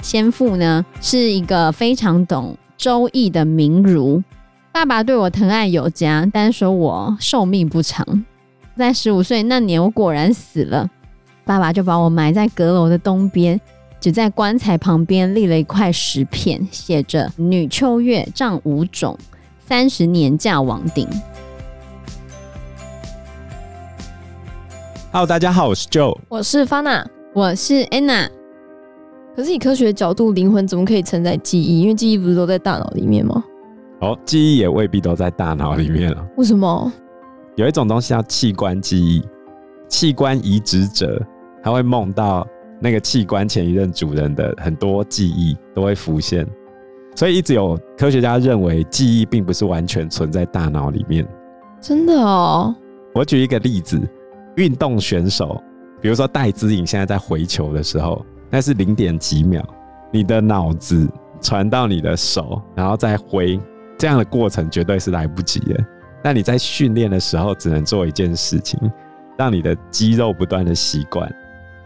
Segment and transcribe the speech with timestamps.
[0.00, 4.22] 先父呢是一个非常懂周易的名儒，
[4.72, 8.24] 爸爸对我疼爱有加，但是说我寿命不长。
[8.76, 10.88] 在十五岁那年，我果然死了，
[11.44, 13.60] 爸爸就把我埋在阁楼的东边，
[14.00, 19.18] 只在棺材旁边立了一块石片，写着“女秋月丈五种，
[19.66, 21.06] 三十年嫁王鼎”。
[25.16, 28.28] Hello，大家好，我是 Joe，我是 Fana，我是 Anna。
[29.34, 31.80] 可是以科学的角度，灵魂怎么可以承载记忆？
[31.80, 33.42] 因为记忆不是都在大脑里面吗？
[34.02, 36.22] 哦，记忆也未必都在大脑里面了。
[36.36, 36.92] 为什么？
[37.54, 39.24] 有一种东西叫器官记忆，
[39.88, 41.18] 器官移植者
[41.62, 42.46] 他会梦到
[42.78, 46.46] 那个器官前一任主人的很多记忆都会浮现，
[47.14, 51.26] 所以一直有科学家认为记忆并不是完全存在大脑里面。
[51.80, 52.76] 真的哦？
[53.14, 53.98] 我举一个例子。
[54.56, 55.62] 运动选手，
[56.00, 59.62] 比如说戴资颖现在在回球的时候，那是零点几秒，
[60.10, 61.08] 你的脑子
[61.40, 63.60] 传到你的手，然后再挥，
[63.98, 65.84] 这样的过程绝对是来不及的。
[66.24, 68.80] 那你在训练的时候，只能做一件事情，
[69.38, 71.32] 让你的肌肉不断的习惯，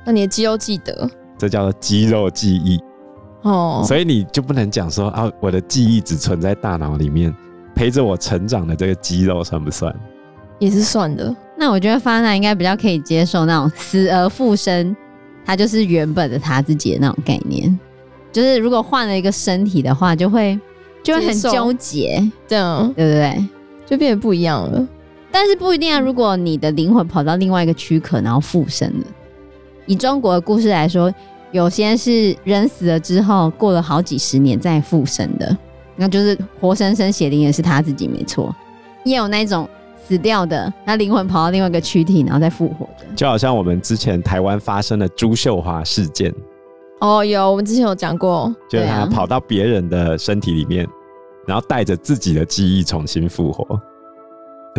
[0.04, 2.80] 那你的肌肉记得，这叫做肌肉记忆
[3.42, 3.82] 哦。
[3.84, 7.34] 所以你就不能讲说啊，我的记忆只存在大脑里面，
[7.74, 9.94] 陪着我成长的这个肌肉算不算？
[10.60, 11.34] 也是算的。
[11.58, 14.96] 那我觉得 Fana 应该比较可以接受那种死而复生，
[15.44, 17.78] 他就是原本的他自己的那种概念。
[18.32, 20.58] 就是如果换了一个身体的话，就会
[21.02, 23.48] 就会很纠结，这样对不对？
[23.84, 24.86] 就变得不一样了。
[25.30, 29.06] 但是不一定啊，如果你的灵魂跑到另外一个躯壳，然后复生了。
[29.86, 31.12] 以中国的故事来说，
[31.52, 35.56] 有些是人死了之后，过了好几十年再复生的，
[35.96, 38.54] 那就是活生生血淋也是他自己没错。
[39.04, 39.68] 也有那种。
[40.10, 46.34] 死掉的，那灵魂跑到另外一个躯体，然后再复活的，就好像我们之前台湾发生的朱秀华事件。
[47.00, 50.90] 哦，有，我们之前有讲过，就是他跑到别人的身体里面，啊、
[51.46, 53.80] 然后带着自己的记忆重新复活。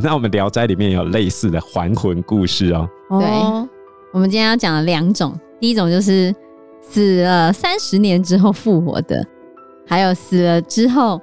[0.04, 2.86] 那我们《聊斋》里面有类似的还魂故事哦。
[3.12, 3.26] 对，
[4.12, 6.36] 我们今天要讲的两种，第一种就是
[6.82, 9.26] 死了三十年之后复活的，
[9.88, 11.22] 还有死了之后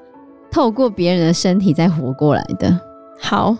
[0.51, 2.81] 透过别人的身体再活过来的。
[3.21, 3.55] 好。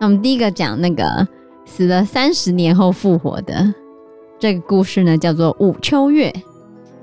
[0.00, 1.28] 那我们第一个讲那个
[1.66, 3.72] 死了三十年后复活的
[4.38, 6.32] 这个故事呢，叫做武秋月。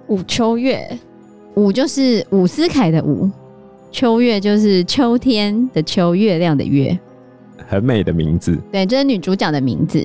[0.08, 0.97] 武秋月，
[1.56, 3.30] 武就是伍思凯的武，
[3.91, 6.97] 秋月就是秋天的秋，月亮的月，
[7.68, 8.58] 很美的名字。
[8.72, 10.00] 对，这是女主角的名字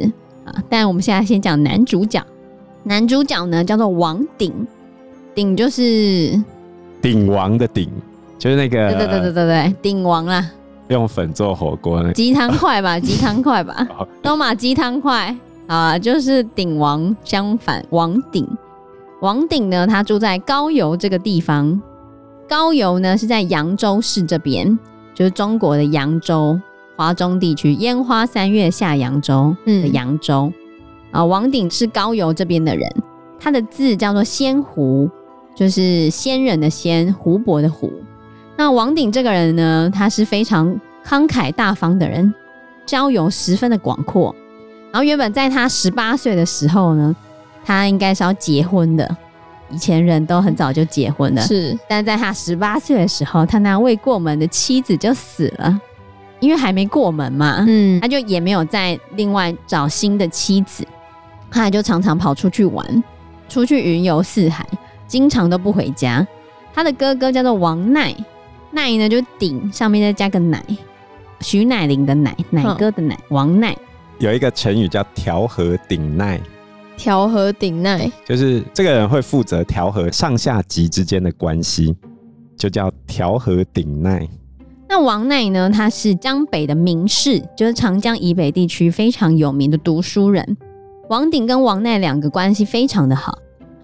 [0.44, 0.52] 啊。
[0.68, 2.20] 但我们现在先讲男主角，
[2.82, 4.52] 男主角呢叫做王鼎，
[5.34, 6.38] 鼎就是
[7.00, 7.88] 鼎王的鼎，
[8.38, 10.50] 就是那个对对对对对对，鼎王啦。
[10.92, 12.12] 用粉做火锅呢？
[12.12, 13.86] 鸡汤块吧， 鸡汤块吧，
[14.22, 15.34] 都马鸡汤块
[15.66, 18.46] 啊，就是鼎王相反，王鼎。
[19.20, 21.80] 王鼎呢，他住在高邮这个地方。
[22.48, 24.78] 高邮呢是在扬州市这边，
[25.14, 26.60] 就是中国的扬州，
[26.96, 27.72] 华中地区。
[27.74, 30.52] 烟花三月下扬州的扬州、
[31.12, 31.24] 嗯、啊。
[31.24, 32.86] 王鼎是高邮这边的人，
[33.40, 35.08] 他的字叫做仙湖，
[35.54, 37.90] 就是仙人的仙，湖泊的湖。
[38.62, 42.32] 那王鼎这个人呢，他是非常慷慨大方的人，
[42.86, 44.32] 交友十分的广阔。
[44.92, 47.16] 然后原本在他十八岁的时候呢，
[47.64, 49.16] 他应该是要结婚的。
[49.68, 51.76] 以前人都很早就结婚了，是。
[51.88, 55.80] 但在他十八岁的时候，他那未过门的妻子就死了，
[56.38, 60.86] 因为还没过门嘛，嗯，他就也没有再另外找新的妻子，
[61.50, 63.02] 他就常常跑出去玩，
[63.48, 64.64] 出去云游四海，
[65.08, 66.24] 经常都不回家。
[66.72, 68.14] 他的哥哥叫做王鼐。
[68.72, 70.64] 鼐呢，就顶上面再加个奶，
[71.40, 73.76] 徐乃麟的奶，奶哥的奶，王奈。
[74.18, 76.40] 有一个成语叫调和鼎鼐，
[76.96, 81.96] 调和鼎鼐就是这个人会负责调和上下级之间的关系，
[82.56, 84.28] 就叫调和鼎鼐。
[84.88, 90.56] 那王奈呢，他是江北的名士，就是长江以北地区非常有名的读书人。
[91.08, 93.38] 王鼎跟王奈两个关系非常的好，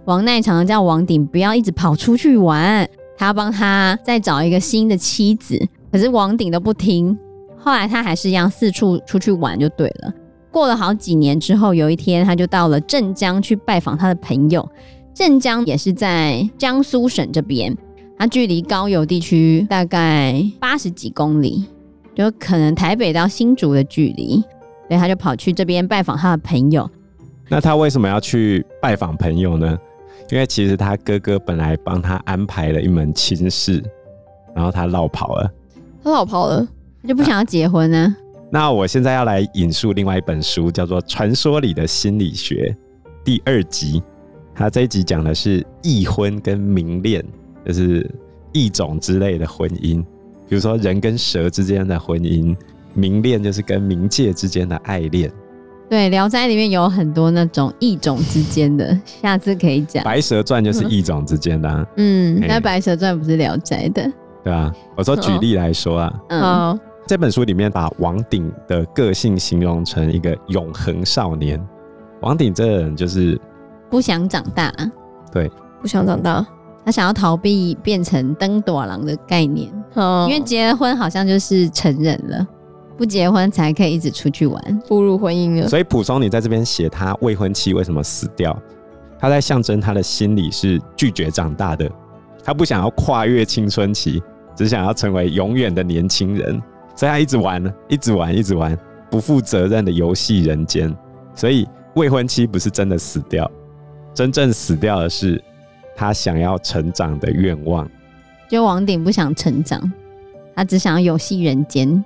[0.05, 2.89] 王奈常常叫王鼎不要一直跑出去玩。
[3.19, 5.61] 他要帮他再找一个新的妻子，
[5.91, 7.19] 可是王鼎都不听。
[7.59, 10.15] 后来他还是一样四处出去玩就对了。
[10.53, 14.67] 过了好几年之后，有一天他就到了镇江去拜访他的朋友。
[15.13, 17.77] 镇江也是在江苏省这边，
[18.17, 21.65] 它距离高邮地区大概八十几公里，
[22.15, 24.41] 就可能台北到新竹的距离。
[24.87, 26.89] 所以他就跑去这边拜访他的朋友。
[27.49, 29.77] 那他为什么要去拜访朋友呢？
[30.31, 33.83] 因为其实他哥哥本来帮他安排了一门亲事，
[34.55, 35.51] 然后他落跑了。
[36.05, 36.67] 他落跑了，
[37.03, 38.15] 他就不想要结婚呢？
[38.51, 42.75] 那我现在要来引述另外一本书，叫做《传说里的心理学》
[43.25, 44.03] 第二集。
[44.55, 47.25] 它这一集讲的是异婚跟冥恋，
[47.65, 48.09] 就是
[48.53, 50.03] 异种之类的婚姻，
[50.49, 52.57] 比如说人跟蛇之间的婚姻，
[52.97, 55.31] 冥恋就是跟冥界之间的爱恋。
[55.89, 60.03] 对，《聊斋》里面有很多那种异种之间的， 下次可以讲。
[60.05, 61.87] 《白蛇传》就是异种之间的、啊。
[61.97, 64.11] 嗯，那《白蛇传》不是《聊斋》的。
[64.45, 66.43] 对啊，我说举例来说啊，嗯。
[66.43, 71.59] 嗯这本书里面把王鼎的个性形容成一个永恒少年。
[72.21, 73.41] 王鼎这个人就是
[73.89, 74.71] 不想长大，
[75.33, 75.51] 对，
[75.81, 76.47] 不想长大，
[76.85, 79.73] 他想要逃避变成登大人的概念。
[79.95, 82.47] 哦，因为结婚好像就是成人了，
[82.99, 85.69] 不结婚才可以一直出去玩，步入婚姻了。
[85.69, 88.61] 所以蒲松龄在这边写他未婚妻为什么死掉，
[89.21, 91.89] 他在象征他的心里是拒绝长大的，
[92.43, 94.21] 他不想要跨越青春期，
[94.57, 96.61] 只想要成为永远的年轻人。
[96.97, 98.77] 所以他一直玩，一直玩，一直玩，
[99.09, 100.93] 不负责任的游戏人间。
[101.37, 103.49] 所以未婚妻不是真的死掉，
[104.13, 105.41] 真正死掉的是
[105.95, 107.89] 他想要成长的愿望。
[108.51, 109.81] 就王鼎不想成长，
[110.57, 112.05] 他只想要游戏人间。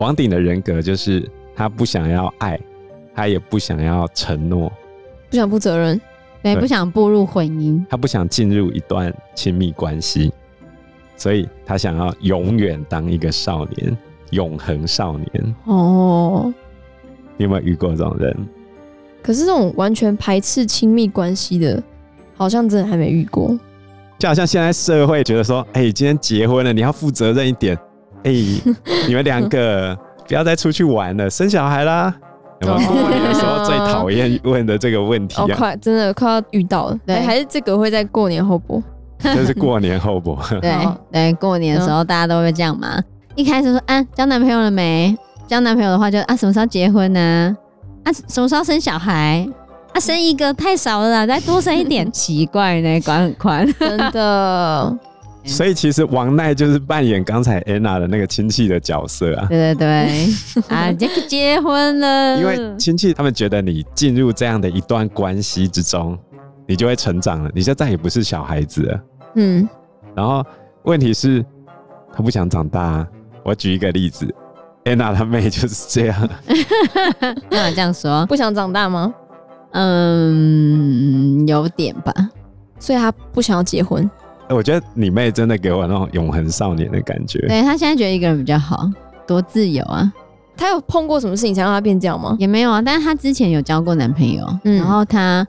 [0.00, 2.58] 王鼎的人格就是他不想要爱，
[3.14, 4.70] 他也不想要承诺，
[5.30, 6.00] 不想负责任，
[6.42, 10.32] 对，不想步入婚姻，他不想进入一段亲密关系，
[11.16, 13.96] 所以他想要永远当一个少年。
[14.30, 16.54] 永恒少年哦，
[17.36, 18.32] 你有没有遇过这种人？
[19.20, 21.82] 可是这种完全排斥亲密关系的，
[22.36, 23.58] 好像真的还没遇过。
[24.20, 27.76] 就好像现在社会觉得说，哎、欸，今天结婚了，你要负责任一点。
[28.24, 28.74] 哎、欸，
[29.08, 29.96] 你们两个
[30.26, 32.14] 不要再出去玩了，生小孩啦。
[32.60, 35.46] 有没有过年的时候最讨厌问的这个问题啊？
[35.48, 36.98] 哦、快，真的快要遇到了。
[37.06, 38.82] 对，还是这个会在过年后播？
[39.18, 40.38] 这是过年后播。
[40.60, 40.74] 对
[41.10, 43.02] 对，过年的时候大家都会这样嘛。
[43.34, 45.16] 一开始说啊，交男朋友了没？
[45.46, 47.56] 交男朋友的话就啊，什么时候结婚呢？
[48.04, 49.48] 啊，什么时候生小孩？
[49.94, 52.12] 啊，生一个太少了啦，再多生一点。
[52.12, 54.98] 奇怪呢，管很宽，真的。
[55.44, 59.46] 所以其实王奈就是扮演刚才安娜的那个亲戚的角色啊。
[59.48, 62.38] 对对对，啊， 这个结婚了。
[62.38, 66.18] 因为亲戚他们觉得你进入这样的一段关系之中，
[66.66, 69.00] 你就会成长了，你就再也不是小孩子了。
[69.36, 69.68] 嗯。
[70.14, 70.44] 然后
[70.84, 71.44] 问题是，
[72.12, 73.08] 他不想长大啊。
[73.42, 74.32] 我举一个例子，
[74.84, 76.28] 安娜她妹就是这样。
[77.48, 78.26] 干嘛这样说？
[78.26, 79.14] 不想长大吗？
[79.72, 82.12] 嗯，有点吧。
[82.78, 84.08] 所以她不想要结婚。
[84.54, 87.38] 我觉得你妹真的给我那种永恒少年的感觉。
[87.46, 88.88] 对，她现在觉得一个人比较好，
[89.26, 90.12] 多自由啊。
[90.56, 92.36] 她有碰过什么事情才让她变这样吗？
[92.38, 92.82] 也没有啊。
[92.82, 95.46] 但是她之前有交过男朋友，嗯、然后她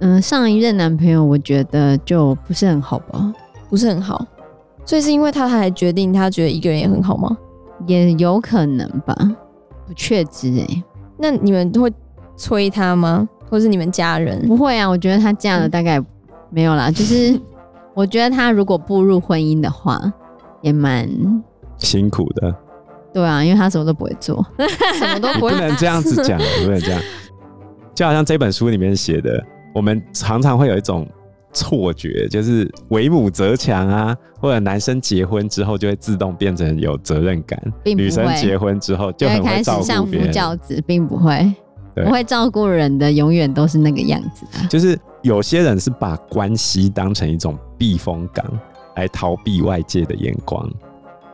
[0.00, 3.32] 嗯上一任男朋友我觉得就不是很好吧，
[3.68, 4.26] 不是很好。
[4.84, 7.36] 所以是因为她才决定，她觉得一个人也很好吗？
[7.86, 9.16] 也有可能吧，
[9.86, 10.82] 不确知哎、欸。
[11.18, 11.90] 那你们会
[12.36, 13.28] 催她吗？
[13.50, 14.46] 或是你们家人？
[14.46, 16.00] 不会啊，我觉得她嫁了大概
[16.50, 16.88] 没有啦。
[16.90, 17.40] 嗯、就是
[17.94, 20.00] 我觉得他如果步入婚姻的话，
[20.60, 21.08] 也蛮
[21.78, 22.54] 辛苦的。
[23.12, 24.44] 对啊，因为他什么都不会做，
[24.98, 25.52] 什么都不会。
[25.52, 27.00] 不能这样子讲，不能这样。
[27.94, 29.42] 就好像这本书里面写的，
[29.74, 31.06] 我们常常会有一种。
[31.56, 41.54] 错觉就是为母则强啊，或者男生结婚之后就会自动变成有责任感，女生结婚之后就很会照顾别人，开始相夫教子，并不会，
[41.94, 44.46] 不会照顾人的，永远都是那个样子。
[44.68, 48.44] 就是有些人是把关系当成一种避风港，
[48.96, 50.68] 来逃避外界的眼光，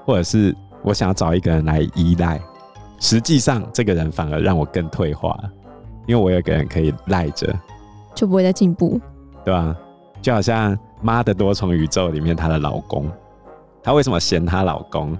[0.04, 2.40] 或者是我想要找一个人来依赖，
[2.98, 5.38] 实际上这个人反而让我更退化，
[6.06, 7.54] 因为我有个人可以赖着，
[8.14, 9.00] 就不会再进步，
[9.44, 9.74] 对吧？
[10.20, 13.10] 就好像《妈的多重宇宙》里面她的老公，
[13.82, 15.16] 她为什么嫌她老公？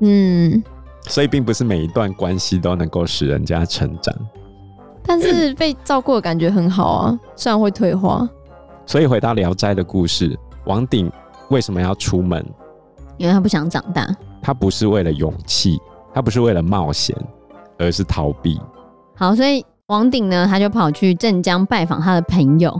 [0.00, 0.62] 嗯，
[1.08, 4.14] 所以并不是每一段关系都能够使人家成长，
[5.06, 8.28] 但是被照顾的感觉很好啊， 虽然会退化。
[8.86, 11.10] 所以回到《聊斋》的故事，王鼎
[11.50, 12.44] 为什么要出门？
[13.16, 14.08] 因为他不想长大。
[14.42, 15.80] 他不是为了勇气，
[16.12, 17.16] 他不是为了冒险，
[17.78, 18.60] 而是逃避。
[19.14, 22.78] 好，所以王鼎呢，他就跑去镇江拜访他的朋友。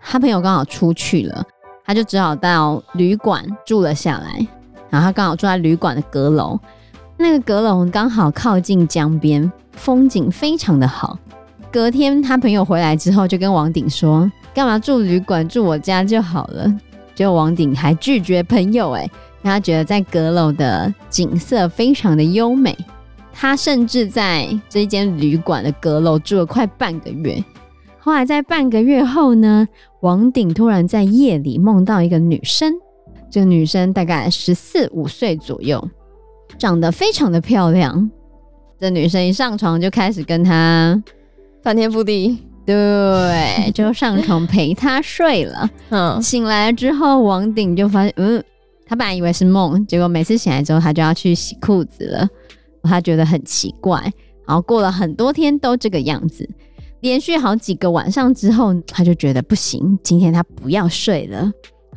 [0.00, 1.44] 他朋友刚好出去了，
[1.84, 4.46] 他就只好到旅馆住了下来。
[4.88, 6.58] 然后他刚好住在旅馆的阁楼，
[7.16, 11.18] 那个阁楼刚好靠近江边，风景非常的好。
[11.72, 15.48] 隔天他朋友回来之后，就跟王鼎说：“干嘛住旅馆？
[15.48, 16.66] 住我家就好了。”
[17.14, 19.10] 结果王鼎还拒绝朋友，哎，因为
[19.44, 22.76] 他觉得在阁楼的景色非常的优美。
[23.32, 27.42] 他甚至在这间旅馆的阁楼住了快半个月。
[28.00, 29.68] 后来在半个月后呢，
[30.00, 32.72] 王鼎突然在夜里梦到一个女生，
[33.30, 35.88] 这个女生大概十四五岁左右，
[36.58, 38.10] 长得非常的漂亮。
[38.78, 41.00] 这女生一上床就开始跟他
[41.62, 45.68] 翻天覆地，对，就上床陪他睡了。
[45.90, 48.42] 嗯，醒来了之后，王鼎就发现，嗯，
[48.86, 52.28] 他本来以为是梦，结果每次醒来之后，他就要去洗裤子了，
[52.82, 54.00] 他觉得很奇怪。
[54.46, 56.48] 然后过了很多天都这个样子，
[57.00, 61.38] 连续好几个晚上之后，他就觉得不行，今天他不要睡了。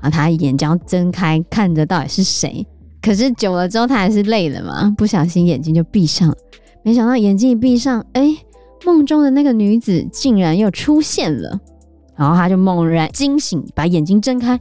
[0.01, 2.67] 然后他眼睛睁开，看着到底是谁。
[3.01, 6.35] 可是久了之后，他还是累了嘛，不小心眼睛就闭上。
[6.83, 8.35] 没想到眼睛一闭上，哎，
[8.85, 11.59] 梦中的那个女子竟然又出现了。
[12.15, 14.59] 然后他就猛然惊醒，把眼睛睁开，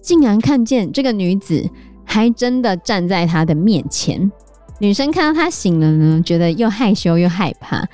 [0.00, 1.68] 竟然看见这个女子
[2.04, 4.30] 还真的站在他的面前。
[4.78, 7.84] 女生看到他醒了呢，觉得又害羞又害怕。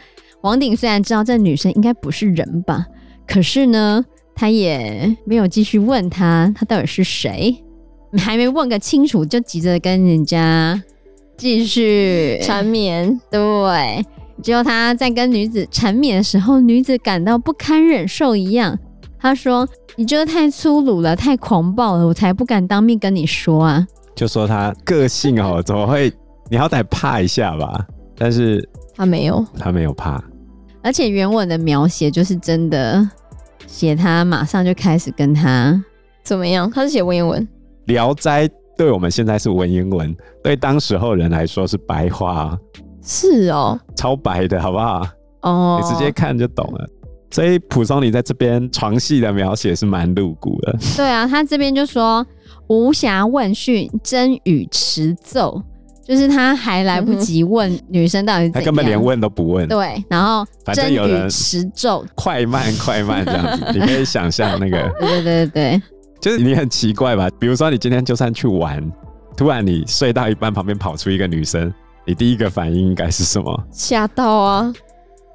[0.42, 2.84] 王鼎虽然知道这女生应该不是人吧，
[3.26, 4.04] 可是呢，
[4.34, 7.64] 他也没有继续问她，她到底是谁。
[8.18, 10.82] 还没问个清楚，就急着跟人家
[11.38, 13.18] 继续 缠绵。
[13.30, 14.04] 对，
[14.42, 18.78] 结果他在跟女子缠绵的时候，女子感到不堪忍受一样。
[19.18, 26.12] 他说：“你这太粗鲁了，太狂暴了，我才不敢当面跟你说啊。”就说他个性哦，怎么会？
[26.50, 27.86] 你好歹怕一下吧。
[28.16, 30.22] 但是他没有，他没有怕。
[30.82, 33.08] 而且原文的描写就是真的，
[33.68, 35.80] 写他马上就开始跟他
[36.24, 36.68] 怎么样？
[36.68, 37.40] 他是写文言文。
[37.86, 42.58] 《聊斋》对我们现在是文言文，对当时候人来说是白话。
[43.02, 45.06] 是哦，超白的好不好？
[45.42, 46.88] 哦，你直接看就懂了。
[47.30, 50.78] 所以蒲松龄在这边床戏的描写是蛮露骨的。
[50.96, 52.24] 对啊，他这边就说
[52.68, 55.62] 无暇问讯，真语迟奏，
[56.04, 59.66] 就是他还来不及问女生到底他根本连问都不问。
[59.66, 64.88] 对，然后反正有人迟奏，快慢快慢这样子，你可以想象那个。
[65.00, 65.82] 对对对对。
[66.20, 67.28] 就是你很奇怪吧？
[67.40, 68.80] 比如说你今天就算去玩，
[69.36, 71.72] 突然你睡到一半，旁边跑出一个女生，
[72.04, 73.64] 你第一个反应应该是什么？
[73.70, 74.72] 吓到啊！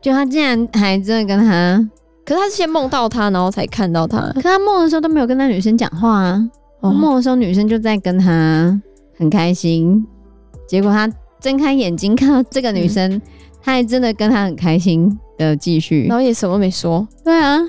[0.01, 1.89] 就他竟然还真的跟他，
[2.25, 4.19] 可是他是先梦到他，然后才看到他。
[4.33, 6.49] 可他梦的时候都没有跟那女生讲话啊。
[6.81, 8.79] 梦、哦、的时候女生就在跟他
[9.17, 10.05] 很开心，
[10.67, 13.21] 结果他睁开眼睛看到这个女生，嗯、
[13.61, 17.07] 他还真的跟他很开心的继续，然后也什么没说。
[17.23, 17.59] 对啊。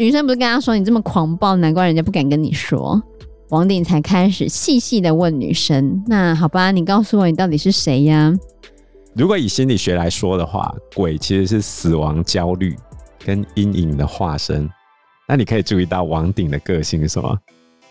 [0.00, 3.02] 女生不是跟他说，你这么狂暴，难怪人家不敢跟你说。
[3.50, 8.34] 王鼎才开始细细的问女生：“那好吧，你告诉我，你到底是谁呀？”
[9.14, 12.76] 如果以心理学来说的话，鬼其实是死亡焦虑
[13.24, 14.68] 跟阴影的化身。
[15.26, 17.36] 那你可以注意到王鼎的个性是什么？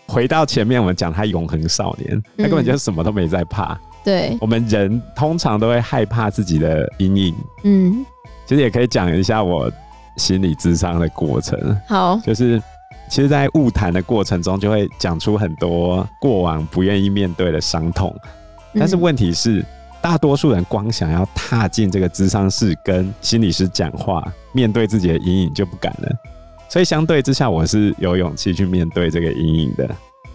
[0.06, 3.74] 回到前面我们讲他永恒少年，他根本就什么都没在怕。
[3.74, 7.34] 嗯、对，我们人通常都会害怕自己的阴影。
[7.64, 8.06] 嗯，
[8.46, 9.70] 其实也可以讲一下我。
[10.16, 12.60] 心理智商的过程，好，就是
[13.08, 18.14] 其实，在误谈的过程中，就会讲出很多过往不愿意面对的伤痛。
[18.74, 19.64] 但是问题是，
[20.00, 24.22] 大多数人光想要踏进这个咨商室跟心理师讲话，
[24.52, 26.10] 面对自己的阴影就不敢了。
[26.68, 29.88] 所以相对之下，我是有勇气去面对这个阴影的。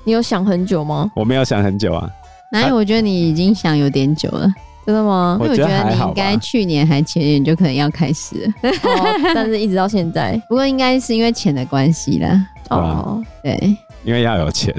[0.03, 1.12] 你有想很久吗？
[1.15, 2.10] 我没有想很久啊。
[2.51, 2.75] 哪有？
[2.75, 4.51] 我觉得你已经想有点久了。
[4.86, 5.38] 真的吗？
[5.39, 8.53] 我觉得你应该去年还前年就可能要开始
[9.34, 10.36] 但是一直到现在。
[10.50, 12.50] 不过应该是因为钱的关系啦。
[12.70, 14.74] 哦，对，因为要有钱，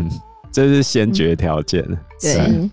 [0.53, 1.83] 这是先决条件。
[1.89, 2.71] 嗯、对，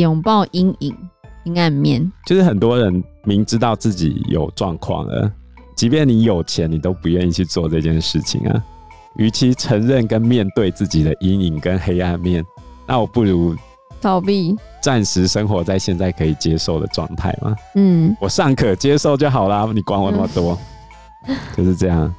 [0.00, 0.96] 拥抱阴影、
[1.44, 5.30] 阴暗面，就是很多人明知道自己有状况了，
[5.76, 8.64] 即便你有钱，你都不愿意去做这件事情啊。
[9.16, 12.44] 与其承认跟面对自己的阴影跟黑暗面，
[12.86, 13.56] 那我不如。
[14.00, 17.56] 逃避，暂时生活在现在可以接受的状态嘛？
[17.74, 20.58] 嗯，我尚可接受就好啦，你管我那么多，
[21.26, 22.14] 嗯、 就是这样。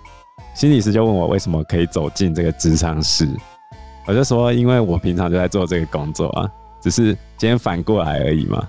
[0.55, 3.27] 心理师就问我为什么可以走进这个智商室，
[4.07, 6.49] 我就说因为我平常就在做这个工作啊，
[6.81, 8.65] 只是今天反过来而已嘛。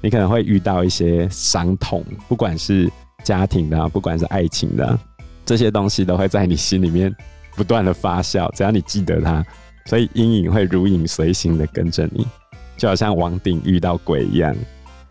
[0.00, 2.90] 你可能会遇到一些伤痛，不管是
[3.22, 4.98] 家庭的，不管是爱情的，
[5.44, 7.14] 这些东西都会在你心里面
[7.54, 9.44] 不断的发酵，只要你记得它，
[9.84, 12.26] 所以阴影会如影随形的跟着你。
[12.78, 14.54] 就好像王鼎遇到鬼一样，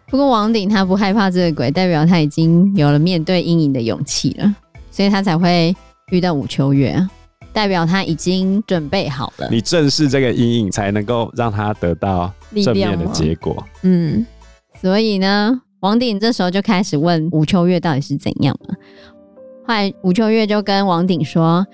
[0.08, 4.56] 不过王鼎他不害怕这个鬼，代表他已经有了面对阴影的勇气了，
[4.92, 5.76] 所以他才会
[6.12, 7.10] 遇到武秋月啊，
[7.52, 9.48] 代表他已经准备好了。
[9.50, 12.32] 你正视这个阴影，才能够让他得到
[12.64, 13.64] 正面的结果。
[13.82, 14.24] 嗯，
[14.80, 18.76] 所以呢，王鼎这时候就开始问武秋月到底是怎样了。
[19.68, 21.66] 后来武秋月就跟王鼎说：“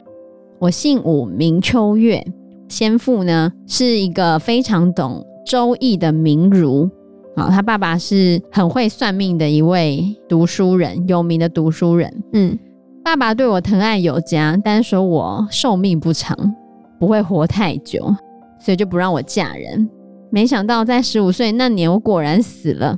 [0.60, 2.26] 我姓武，名秋月，
[2.70, 6.90] 先父呢是一个非常懂。”周易的名儒
[7.36, 12.24] 啊，他爸爸是很会算命的一位读书人，有名的读书人。
[12.32, 12.58] 嗯，
[13.04, 16.38] 爸爸对我疼爱有加，但是说我寿命不长，
[17.00, 18.16] 不会活太久，
[18.60, 19.90] 所以就不让我嫁人。
[20.30, 22.98] 没想到在十五岁那年，我果然死了。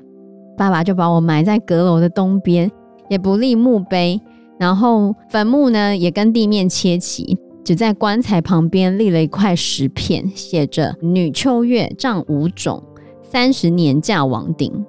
[0.57, 2.69] 爸爸就把我埋在阁楼的东边，
[3.10, 4.22] 也不立墓碑，
[4.60, 12.83] 然后坟墓呢也跟地面切齐，只在棺材旁边立了一块石片，写着“女秋月丈五种，
[13.24, 14.86] 三十年嫁王鼎”，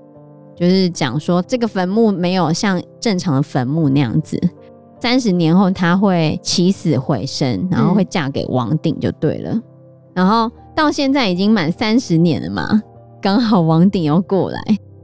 [0.55, 4.39] 就是讲说这个坟墓没有像正常的坟墓那样子，
[5.05, 9.51] 三十年后她会起死回生，然后会嫁给王鼎就对了。
[9.53, 9.63] 嗯、
[10.15, 12.83] 然后到现在已经满三十年了嘛，
[13.21, 14.59] 刚好王鼎要过来。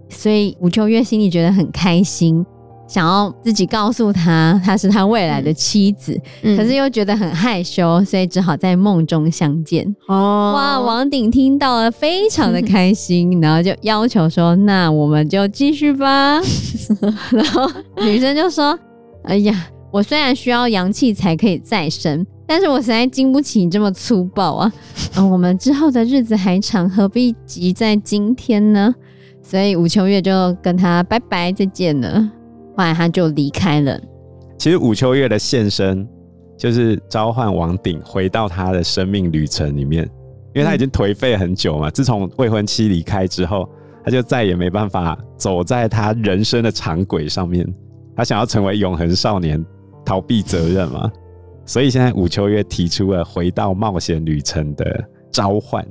[0.08, 2.42] 所以吴秋月心里觉得很开心，
[2.88, 9.84] 想要自己告诉他她是他未来的妻子，嗯、可是又觉得很害羞，所以只好在梦中相见。
[10.08, 10.80] 哦，哇！
[10.80, 16.40] 王鼎听到了，非常的开心，嗯、然后就要求说：“那我们就继续吧。
[17.32, 18.78] ”然后女生就说
[19.28, 19.54] ：“哎呀，
[19.90, 24.72] 我虽然需要阳气才可以再生，但是我实在经不起你这么粗暴啊！
[25.16, 28.94] 嗯，我们之后的日子还长，何必急在今天呢？”
[29.42, 32.20] 所以武秋月就跟他拜拜再见了，
[32.76, 34.00] 后来他就离开了。
[34.56, 36.06] 其实武秋月的现身
[36.56, 40.04] 就是召唤王鼎回到他的生命旅程里面，
[40.54, 41.90] 因为他已经颓废很久嘛。
[41.90, 43.68] 自从未婚妻离开之后，
[44.04, 47.66] 他就再也没办法走在他人生的长轨上面。
[48.14, 49.64] 他想要成为永恒少年，
[50.04, 51.10] 逃避责任嘛。
[51.64, 55.86] 所以现在武秋月提出了回到冒险旅程的召唤。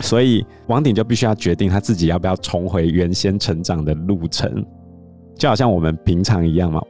[0.00, 4.64] 所以王鼎就必须要决定他自己要不要重回原先成长的路程，
[5.36, 6.80] 就好像我们平常一样嘛。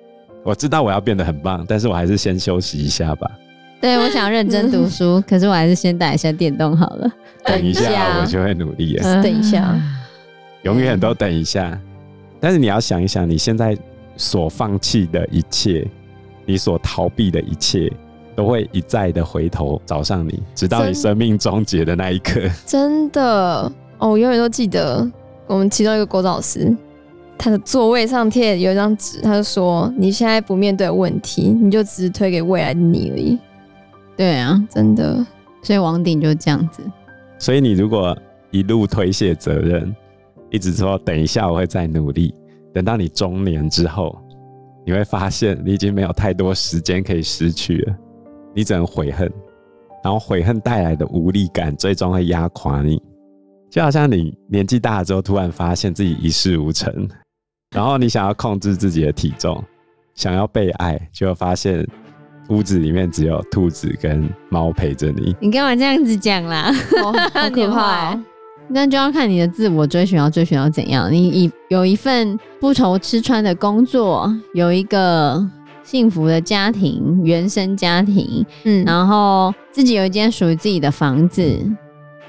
[0.44, 3.30] 我知道我要变得很棒，但是我还是先休息一下吧。
[3.80, 7.10] 对，我想认真读书， 可是我还是先打一下电动好了。
[7.44, 8.94] 等一下，我就会努力。
[9.22, 9.74] 等一下，
[10.62, 11.78] 永远都等一下。
[12.40, 13.76] 但是你要想一想，你现在
[14.16, 15.86] 所放弃的一切，
[16.48, 17.88] 你所逃避的一切。
[18.34, 22.40] 都会一再的回头找上你，直到你生命终结的那一刻。
[22.64, 23.64] 真的
[23.98, 25.04] 哦，我永远都记得
[25.48, 26.72] 我们其中一个国老师，
[27.36, 33.36] 他的座位上贴有一张纸，他就说：“你现在不面对问题，你就只是推给未来的你而已。”
[34.16, 35.26] 对啊，真的。
[35.64, 36.80] 所以王鼎就这样子。
[37.40, 38.16] 所以你如果
[38.52, 39.92] 一路推卸责任，
[40.48, 42.32] 一直说等一下我会再努力，
[42.72, 44.16] 等到你中年之后，
[44.88, 47.94] 你会发现你已经没有太多时间可以失去了。
[48.54, 49.30] 你只能悔恨，
[50.02, 52.98] 然后悔恨带来的无力感，最终会压垮你。
[53.68, 57.06] 就好像你年纪大了之后，突然发现自己一事无成，
[57.70, 59.62] 然后你想要控制自己的体重，
[60.14, 61.86] 想要被爱，就会发现
[62.48, 65.36] 屋子里面只有兔子跟猫陪着你。
[65.38, 66.72] 你干嘛这样子讲啦？
[67.04, 68.24] 哦、好可怕、哦！
[68.68, 71.10] 那就要看你的自我追寻要追寻到怎样。
[71.10, 75.46] 你一有一份不愁吃穿的工作，有一个。
[75.84, 81.66] 幸福的家庭，原生家庭，嗯，然后自己有一间属于自己的房子，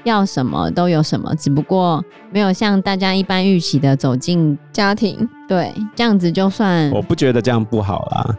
[0.02, 8.34] 要什么都有什么，只不过没有像大家一般预期的走进家庭，对，这样子就算，我不觉得这样不好啦，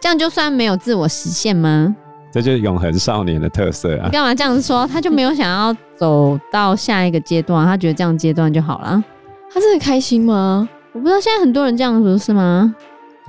[0.00, 1.94] 这样就算没有自我实现吗？
[2.36, 4.10] 这就是永恒少年的特色啊！
[4.10, 4.86] 干嘛这样子说？
[4.86, 9.02] 他就没有想要走到下一个阶段，他觉得这样阶段就好了，
[9.50, 10.68] 他真的开心吗？
[10.92, 12.74] 我不知道，现在很多人这样子是吗？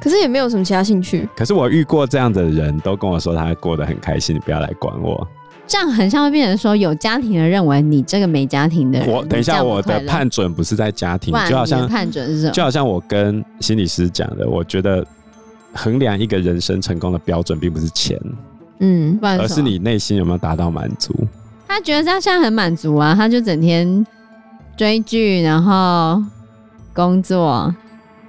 [0.02, 1.26] 可是也没有什么其他兴趣。
[1.38, 5.26] 可是我遇过这样的人都跟我说，他过得很开心，你不要来管我。
[5.66, 9.08] 这样很像会变成说，有家庭的认为你这个没家庭的人。
[9.08, 12.52] 我等一下，我的判准不是在家庭，就好像判准是什么？
[12.52, 15.02] 就好像我跟心理师讲的，我觉得
[15.74, 18.20] 衡量一个人生成功的标准，并不是钱，
[18.80, 21.14] 嗯，而是你内心有没有达到满足。
[21.68, 24.06] 他觉得他现在很满足啊，他就整天
[24.76, 26.22] 追剧，然后
[26.94, 27.74] 工作。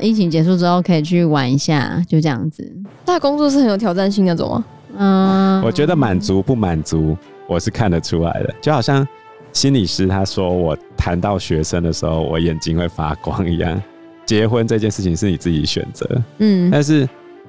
[0.01, 2.65] 疫情结束之后可以去玩一下，就这样子。
[3.05, 4.65] 他工作是很有挑战性那种吗？
[4.97, 7.17] 嗯，我觉得满足不满足，
[7.49, 8.55] 我是看得出来的。
[8.61, 9.07] 就好像
[9.53, 13.83] 心理师他说，我谈到学生的时候，我眼睛会发光一样。
[14.25, 17.09] 结婚这件事情是你自己选择，嗯，但是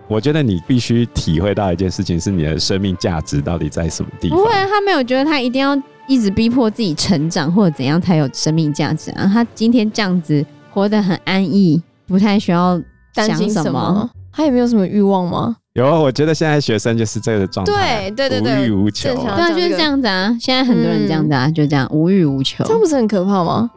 [0.09, 4.37] 我觉得你必须体会到一件事情，是你的生命价值到底在什么地方。
[4.37, 9.29] 不会，他没有觉得他一定要一直逼迫自己成长或者怎样才有生命价值啊。
[9.31, 11.81] 他今天这样子活得很安逸。
[12.07, 12.81] 不太需要
[13.13, 15.55] 担心什么，他也没有什么欲望吗？
[15.73, 20.35] 有啊，我觉得现在学生就是这个状态，对对对对，无欲无求，对啊，就是这样子啊。
[20.41, 23.69] 现在很多人这样子啊，就这样无欲无求，这不是很可怕吗？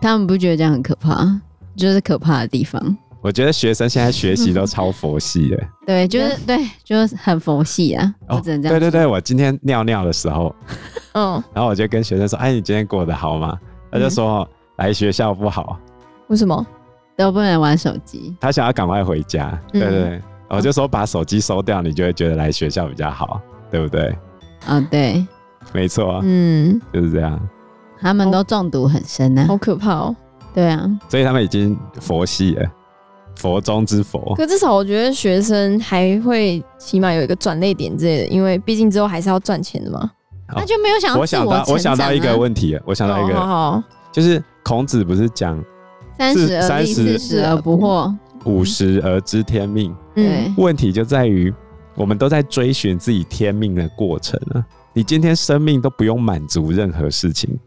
[0.00, 1.40] 他们不觉得这样很可怕，
[1.76, 2.98] 就是可怕的地方。
[3.22, 8.14] 我觉得学生现在学习都超佛系的，对，就是对，就是很佛系啊。
[8.28, 10.54] 哦，对对对，我今天尿尿的时候，
[11.14, 13.58] 嗯，然后我就跟学生说：“哎，你今天过得好吗？”
[13.90, 15.78] 他就说：“来学校不好。”
[16.28, 16.64] 为什么？
[17.16, 20.02] 都不能玩手机，他想要赶快回家，嗯、对，对。
[20.02, 24.08] 对，我就说把手机收掉，你就会觉得来学校比较好，对不对？
[24.66, 25.26] 啊、哦，对，
[25.72, 27.40] 没错，嗯，就是这样。
[27.98, 30.14] 他们都中毒很深呢、啊，好可怕哦。
[30.54, 32.70] 对啊，所以他们已经佛系了，
[33.36, 34.34] 佛中之佛。
[34.36, 40.10] 可至少我觉得学生还会起码有一个转捩点之类的，因为毕竟之后还是要赚钱的嘛。
[40.54, 45.62] 那就没有想到、啊、我想到，我想到一个问题，我想到一个，好好好就是孔子不是讲
[46.16, 49.94] 三十而立，四十而不惑，五十而知天命。
[50.14, 51.52] 对，问题就在于
[51.96, 54.64] 我们都在追寻自己天命的过程啊。
[54.92, 57.58] 你今天生命都不用满足任何事情，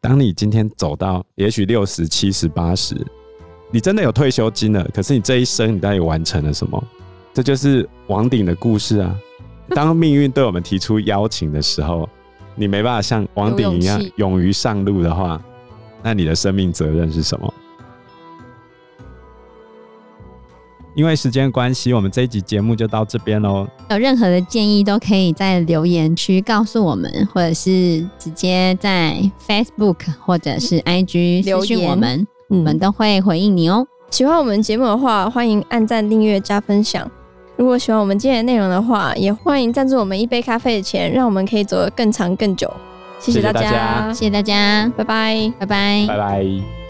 [0.00, 2.96] 当你今天走到也许六十、七十、八十，
[3.74, 6.80] 你真的有退休金了，可是你这一生你到底完成了什么？
[7.32, 9.12] 这就是王鼎的故事啊。
[9.74, 12.08] 当命运对我们提出邀请的时候，
[12.54, 15.42] 你没办法像王鼎一样勇于上路的话，
[16.04, 17.52] 那你的生命责任是什么？
[20.94, 23.66] 因为时间关系，我们这一集节目就到这边喽。
[23.90, 33.86] 有任何的建议都可以在留言区告诉我们，或者是直接在 Facebook 或者是 IG 私讯我们，我们都会回应你哦。
[34.10, 37.10] 喜欢我们节目的话，欢迎按赞、订阅、加分享。
[37.56, 42.70] 如果喜欢我们今天的内容的话，也欢迎赞助我们一杯咖啡的钱，让我们可以走得更长更久。
[43.18, 46.83] 谢谢大家，谢谢大家，拜拜，拜拜，拜拜。